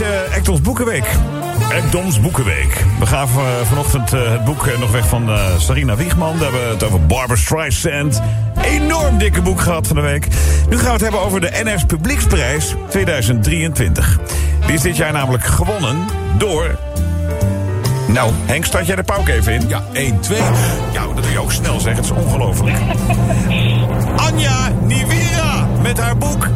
[0.00, 1.04] uh, Ectons Boekenweek.
[1.70, 2.84] Ectons Boekenweek.
[2.98, 6.38] We gaven uh, vanochtend uh, het boek nog weg van Sarina Wiegman.
[6.38, 8.22] We hebben het over Barbara Streisand.
[8.62, 10.28] Enorm dikke boek gehad van de week.
[10.68, 14.18] Nu gaan we het hebben over de NS Publieksprijs 2023.
[14.66, 15.96] Die is dit jaar namelijk gewonnen
[16.38, 16.78] door...
[18.06, 19.68] Nou, Henk, start jij de pauk even in?
[19.68, 20.38] Ja, 1, 2.
[20.92, 21.96] Ja, dat doe je ook snel zeg.
[21.96, 22.76] Het is ongelooflijk.
[24.26, 26.48] Anja Nivira met haar boek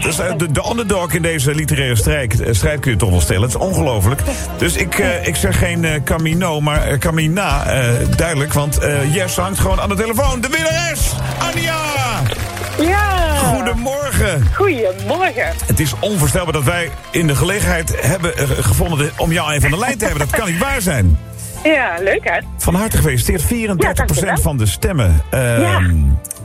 [0.00, 3.42] dus de, de underdog in deze literaire strijd, strijd kun je toch wel stellen.
[3.42, 4.20] Het is ongelooflijk.
[4.58, 7.64] Dus ik, uh, ik zeg geen uh, Camino, maar Camina.
[8.16, 8.78] duidelijk, want
[9.12, 10.40] Jess hangt gewoon aan de telefoon.
[10.40, 11.76] De winnares, Anja!
[12.78, 13.34] Ja!
[13.36, 14.46] Goedemorgen.
[14.54, 15.52] Goedemorgen.
[15.66, 18.32] Het is onvoorstelbaar dat wij in de gelegenheid hebben
[18.64, 20.28] gevonden om jou even aan de lijn te hebben.
[20.28, 21.18] Dat kan niet waar zijn.
[21.64, 22.40] Ja, leuk hè?
[22.56, 23.42] Van harte gefeliciteerd.
[23.42, 23.46] 34%
[24.24, 25.22] ja, van de stemmen.
[25.34, 25.80] Uh, ja,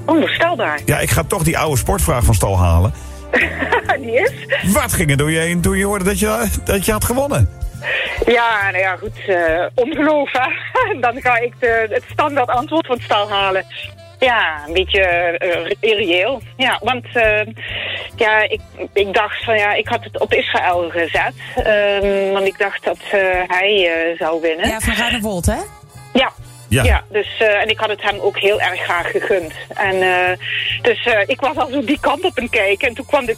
[0.05, 0.79] onvoorstelbaar.
[0.85, 2.93] Ja, ik ga toch die oude sportvraag van stal halen.
[4.01, 4.31] die is?
[4.73, 7.49] Wat ging er door je heen toen je hoorde dat je, dat je had gewonnen?
[8.25, 9.17] Ja, nou ja, goed.
[9.27, 10.49] Uh, ongeloof, hè.
[11.05, 13.65] Dan ga ik de, het standaard antwoord van stal halen.
[14.19, 16.41] Ja, een beetje uh, irreëel.
[16.57, 17.41] Ja, want uh,
[18.15, 18.61] ja, ik,
[18.93, 21.33] ik dacht van ja, ik had het op Israël gezet.
[21.57, 24.67] Uh, want ik dacht dat uh, hij zou winnen.
[24.67, 25.59] Ja, van Radewold, hè?
[26.13, 26.31] Ja,
[26.73, 26.83] ja.
[26.83, 29.53] ja, dus, uh, en ik had het hem ook heel erg graag gegund.
[29.67, 30.37] En uh,
[30.81, 32.87] dus uh, ik was al zo die kant op een kijken.
[32.87, 33.35] En toen kwam de,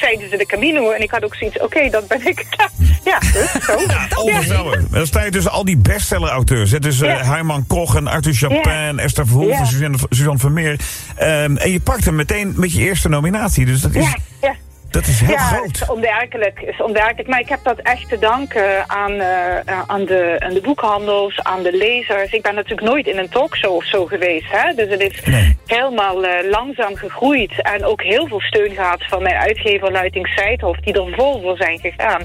[0.00, 0.90] zeiden ze de Camino.
[0.90, 2.44] En ik had ook zoiets, oké, okay, dat ben ik.
[3.10, 3.80] ja, dus zo.
[3.88, 4.80] Ja, onvoorstelbaar.
[4.80, 4.86] Ja.
[4.90, 6.70] Dan sta je tussen al die bestseller-auteurs.
[6.70, 7.24] Dus ja.
[7.24, 9.64] Herman Koch en Arthur Chapin, Esther Verhoeven, ja.
[9.64, 10.80] Suzanne, Suzanne Vermeer.
[11.22, 13.66] Um, en je pakt hem meteen met je eerste nominatie.
[13.66, 14.04] Dus dat is...
[14.04, 14.54] Ja, ja.
[14.94, 15.66] Dat is heel ja, groot.
[15.66, 17.28] Het is onwerkelijk, is onwerkelijk.
[17.28, 21.62] Maar ik heb dat echt te danken aan, uh, aan, de, aan de boekhandels, aan
[21.62, 22.32] de lezers.
[22.32, 24.50] Ik ben natuurlijk nooit in een talkshow of zo geweest.
[24.50, 24.74] Hè?
[24.74, 25.56] Dus het is nee.
[25.66, 27.62] helemaal uh, langzaam gegroeid.
[27.62, 31.56] En ook heel veel steun gehad van mijn uitgever Luiting Seidhof, die er vol voor
[31.56, 32.22] zijn gegaan.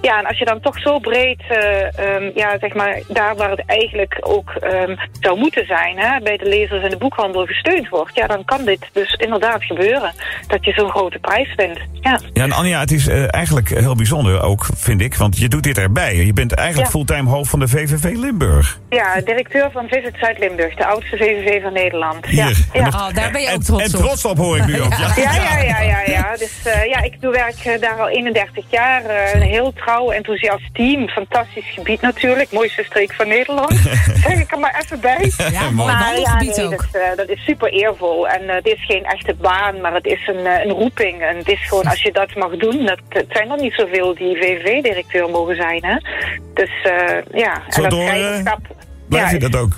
[0.00, 3.50] Ja, en als je dan toch zo breed, uh, um, ja, zeg maar, daar waar
[3.50, 7.88] het eigenlijk ook um, zou moeten zijn, hè, bij de lezers en de boekhandel gesteund
[7.88, 10.12] wordt, ja, dan kan dit dus inderdaad gebeuren.
[10.46, 11.78] Dat je zo'n grote prijs wint.
[12.04, 12.20] Ja.
[12.32, 15.14] ja, en Anja, het is uh, eigenlijk heel bijzonder ook, vind ik.
[15.14, 16.16] Want je doet dit erbij.
[16.16, 16.98] Je bent eigenlijk ja.
[16.98, 18.78] fulltime hoofd van de VVV Limburg.
[18.88, 20.74] Ja, directeur van Visit Zuid-Limburg.
[20.74, 22.26] De oudste VVV van Nederland.
[22.26, 22.66] Hier.
[22.72, 22.80] Ja.
[22.80, 22.86] ja.
[22.86, 23.94] Oh, daar ben je ook trots en, op.
[23.94, 24.92] En trots op hoor ik nu ook.
[24.92, 25.58] Ja, ja, ja.
[25.58, 26.36] ja, ja, ja.
[26.36, 29.04] Dus uh, ja, ik doe werk daar al 31 jaar.
[29.04, 31.08] Uh, een heel trouw, enthousiast team.
[31.08, 32.52] Fantastisch gebied natuurlijk.
[32.52, 33.72] Mooiste streek van Nederland.
[34.26, 35.32] zeg ik er maar even bij.
[35.52, 35.92] Ja, mooi.
[35.92, 38.28] Maar, ja, nee, dat, uh, dat, is super eervol.
[38.28, 41.22] En het is geen echte baan, maar het is een, een roeping.
[41.22, 44.14] En het is gewoon, als je dat mag doen, dat, het zijn er niet zoveel
[44.14, 45.84] die VVV-directeur mogen zijn.
[45.84, 45.96] Hè?
[46.54, 48.60] Dus uh, ja, Zo en dat door, schrijverschap...
[49.08, 49.72] Blijf je dat ook?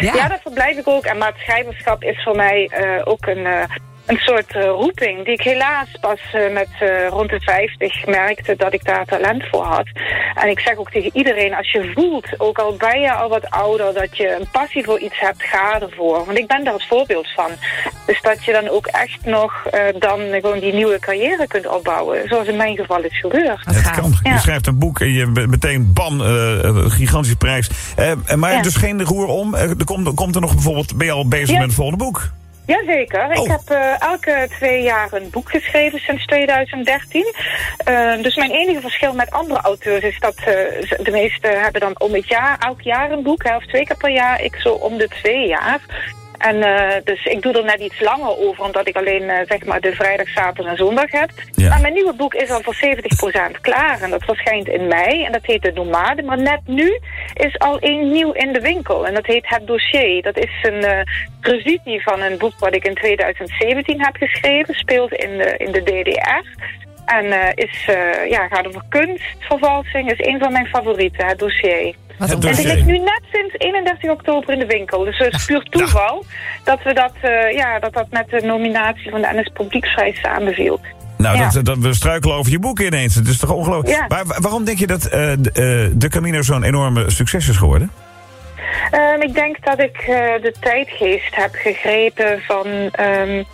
[0.00, 0.14] Ja.
[0.14, 1.04] ja, dat verblijf ik ook.
[1.04, 3.38] En maar het schrijverschap is voor mij uh, ook een...
[3.38, 3.62] Uh,
[4.06, 8.54] een soort uh, roeping die ik helaas pas uh, met uh, rond de 50 merkte
[8.56, 9.86] dat ik daar talent voor had.
[10.34, 13.50] En ik zeg ook tegen iedereen, als je voelt, ook al ben je al wat
[13.50, 16.24] ouder, dat je een passie voor iets hebt, ga ervoor.
[16.24, 17.50] Want ik ben daar het voorbeeld van.
[18.06, 19.52] Dus dat je dan ook echt nog
[19.98, 22.28] dan gewoon die nieuwe carrière kunt opbouwen.
[22.28, 23.60] Zoals in mijn geval is gebeurd.
[23.64, 24.12] Het kan.
[24.22, 24.32] Ja.
[24.32, 26.20] Je schrijft een boek en je meteen bam,
[26.90, 27.70] gigantische prijs.
[28.36, 28.62] maar ja.
[28.62, 29.54] dus geen roer om.
[29.54, 31.58] Er komt, komt er nog bijvoorbeeld, ben je al bezig ja.
[31.58, 32.32] met het volgende boek?
[32.66, 33.24] Jazeker.
[33.24, 33.44] Oh.
[33.44, 37.34] Ik heb uh, elke twee jaar een boek geschreven sinds 2013.
[37.88, 40.44] Uh, dus mijn enige verschil met andere auteurs is dat uh,
[41.04, 43.96] de meeste hebben dan om het jaar, elk jaar een boek, hè, of twee keer
[43.96, 44.42] per jaar.
[44.42, 45.80] Ik zo om de twee jaar.
[46.50, 49.64] En uh, dus ik doe er net iets langer over, omdat ik alleen uh, zeg
[49.64, 51.30] maar de vrijdag, zaterdag en zondag heb.
[51.52, 51.68] Ja.
[51.68, 52.76] Maar mijn nieuwe boek is al voor
[53.56, 56.22] 70% klaar en dat verschijnt in mei en dat heet De Nomade.
[56.22, 57.00] Maar net nu
[57.34, 60.22] is al één nieuw in de winkel en dat heet Het Dossier.
[60.22, 61.00] Dat is een uh,
[61.40, 65.82] revisitie van een boek wat ik in 2017 heb geschreven, speelt in de, in de
[65.82, 66.42] DDR.
[67.04, 71.94] En uh, is, uh, ja, gaat over kunstvervalsing, is een van mijn favorieten, het dossier.
[72.18, 75.04] Het en die ligt nu net sinds 31 oktober in de winkel.
[75.04, 76.24] Dus het is puur toeval
[76.64, 80.80] dat we dat, uh, ja, dat, dat met de nominatie van de NS Publieksprijs samenviel.
[81.16, 81.50] Nou, ja.
[81.50, 83.14] dat, dat, we struikelen over je boek ineens.
[83.14, 83.96] Het is toch ongelooflijk.
[83.96, 84.06] Ja.
[84.08, 87.90] Maar waarom denk je dat de, de Camino zo'n enorme succes is geworden?
[88.92, 90.04] Um, ik denk dat ik
[90.42, 92.66] de tijdgeest heb gegrepen van...
[93.00, 93.44] Um,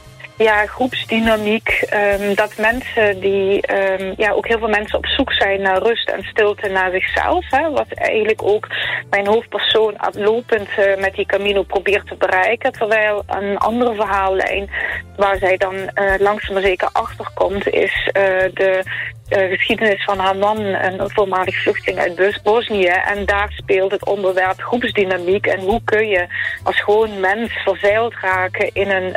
[0.43, 1.89] ja, groepsdynamiek.
[2.21, 6.09] Um, dat mensen die, um, ja, ook heel veel mensen op zoek zijn naar rust
[6.09, 7.45] en stilte naar zichzelf.
[7.51, 8.69] Hè, wat eigenlijk ook
[9.11, 12.73] mijn hoofdpersoon lopend uh, met die Camino probeert te bereiken.
[12.73, 14.71] Terwijl een andere verhaallijn
[15.17, 18.23] waar zij dan uh, langzaam maar zeker achterkomt is uh,
[18.55, 18.83] de
[19.29, 22.87] geschiedenis van haar man, een voormalig vluchteling uit Bosnië.
[22.87, 25.47] En daar speelt het onderwerp groepsdynamiek.
[25.47, 26.27] En hoe kun je
[26.63, 29.17] als gewoon mens verzeild raken in een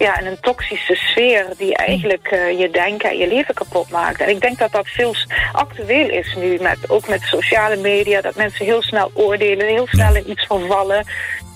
[0.00, 4.20] ja, in een toxische sfeer die eigenlijk eh, je denken en je leven kapot maakt.
[4.20, 5.14] En ik denk dat dat veel
[5.52, 10.14] actueel is nu, met, ook met sociale media, dat mensen heel snel oordelen, heel snel
[10.14, 11.04] in iets vervallen.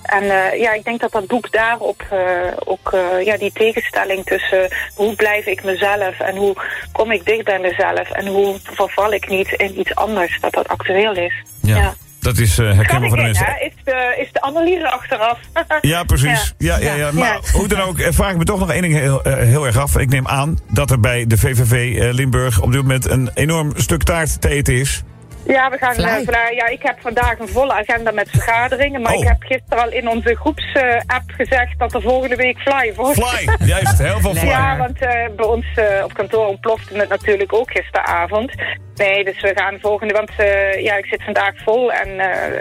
[0.01, 2.19] En uh, ja, ik denk dat dat boek daarop uh,
[2.65, 6.55] ook uh, ja, die tegenstelling tussen hoe blijf ik mezelf en hoe
[6.91, 10.67] kom ik dicht bij mezelf en hoe verval ik niet in iets anders, dat dat
[10.67, 11.33] actueel is.
[11.61, 11.77] ja.
[11.77, 11.93] ja.
[12.25, 13.45] Dat is uh, herkenbaar voor de mensen.
[13.45, 13.65] Hè?
[13.65, 15.39] Is de, is de Annelier achteraf.
[15.81, 16.53] ja, precies.
[16.57, 16.77] Ja.
[16.77, 17.11] Ja, ja, ja.
[17.11, 19.97] Maar hoe dan ook, vraag ik me toch nog één ding heel, heel erg af.
[19.97, 24.03] Ik neem aan dat er bij de VVV Limburg op dit moment een enorm stuk
[24.03, 25.03] taart te eten is.
[25.47, 29.01] Ja, we gaan, uh, ja, ik heb vandaag een volle agenda met vergaderingen.
[29.01, 29.21] Maar Oh.
[29.21, 33.23] ik heb gisteren al in onze groepsapp gezegd dat er volgende week fly wordt.
[33.23, 34.47] Fly, juist, heel veel fly.
[34.49, 38.51] Ja, want uh, bij ons uh, op kantoor ontplofte het natuurlijk ook gisteravond.
[38.95, 40.31] Nee, dus we gaan volgende, want
[40.79, 42.07] ja, ik zit vandaag vol en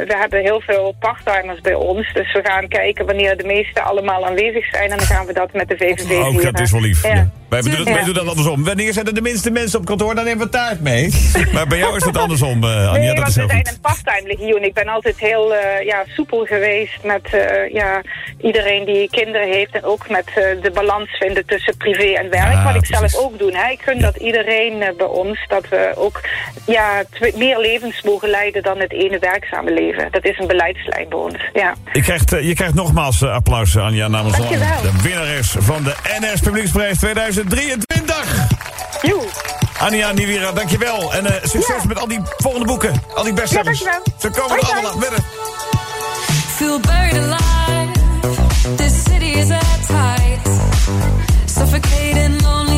[0.06, 2.12] we hebben heel veel parttimers bij ons.
[2.12, 5.52] Dus we gaan kijken wanneer de meesten allemaal aanwezig zijn en dan gaan we dat
[5.52, 7.02] met de VVV Oh, dat is wel lief.
[7.02, 7.14] Ja.
[7.14, 7.28] Ja.
[7.54, 7.94] Wij, doen het, Ja.
[7.94, 8.64] wij doen dat andersom.
[8.64, 11.10] Wanneer zijn er de minste mensen op kantoor, dan nemen we taart mee.
[11.54, 13.66] maar bij jou is het andersom, uh, Anja, Nee, dat want is we heel zijn
[13.66, 13.74] goed.
[13.74, 14.62] een part-time legioen.
[14.64, 18.02] Ik ben altijd heel uh, ja, soepel geweest met uh, ja,
[18.44, 19.72] iedereen die kinderen heeft.
[19.74, 22.52] En ook met uh, de balans vinden tussen privé en werk.
[22.52, 23.12] Ja, wat ik precies.
[23.12, 23.56] zelf ook doe.
[23.56, 23.70] Hè.
[23.70, 26.20] Ik gun dat iedereen uh, bij ons, dat we ook
[26.66, 27.02] ja,
[27.34, 30.08] meer levens mogen leiden dan het ene werkzame leven.
[30.10, 31.36] Dat is een beleidslijn bij ons.
[31.52, 31.74] Ja.
[31.92, 34.80] Je krijgt, uh, je krijgt nogmaals uh, applaus, Anja, namens Dankjewel.
[34.82, 38.46] de winnares van de NS Publieksprijs 2023.
[39.02, 39.22] Joe.
[39.78, 41.12] Anja Niwira, dankjewel.
[41.14, 41.88] En uh, succes Ja.
[41.88, 43.78] met al die volgende boeken, al die bestsellers.
[43.78, 44.18] Ja, dankjewel.
[44.18, 45.24] Ze komen er allemaal binnen.
[46.56, 47.53] Feel buried alive.
[48.64, 50.40] This city is at tight.
[51.46, 52.73] Suffocating, lonely.